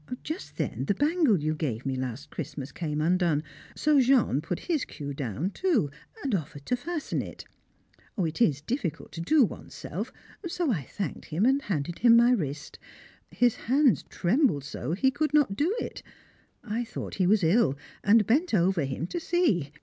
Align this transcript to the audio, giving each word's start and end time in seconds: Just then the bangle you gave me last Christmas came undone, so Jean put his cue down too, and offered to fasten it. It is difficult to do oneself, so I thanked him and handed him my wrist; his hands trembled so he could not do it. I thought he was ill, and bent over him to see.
Just 0.23 0.57
then 0.57 0.85
the 0.85 0.95
bangle 0.95 1.43
you 1.43 1.53
gave 1.53 1.85
me 1.85 1.95
last 1.95 2.31
Christmas 2.31 2.71
came 2.71 3.01
undone, 3.01 3.43
so 3.75 3.99
Jean 4.01 4.41
put 4.41 4.61
his 4.61 4.83
cue 4.83 5.13
down 5.13 5.51
too, 5.51 5.91
and 6.23 6.33
offered 6.33 6.65
to 6.65 6.75
fasten 6.75 7.21
it. 7.21 7.45
It 8.17 8.41
is 8.41 8.61
difficult 8.63 9.11
to 9.11 9.21
do 9.21 9.43
oneself, 9.45 10.11
so 10.47 10.71
I 10.71 10.81
thanked 10.85 11.25
him 11.25 11.45
and 11.45 11.61
handed 11.61 11.99
him 11.99 12.17
my 12.17 12.31
wrist; 12.31 12.79
his 13.29 13.55
hands 13.55 14.01
trembled 14.09 14.63
so 14.63 14.93
he 14.93 15.11
could 15.11 15.35
not 15.35 15.55
do 15.55 15.71
it. 15.79 16.01
I 16.63 16.83
thought 16.83 17.13
he 17.21 17.27
was 17.27 17.43
ill, 17.43 17.77
and 18.03 18.25
bent 18.25 18.55
over 18.55 18.85
him 18.85 19.05
to 19.05 19.19
see. 19.19 19.71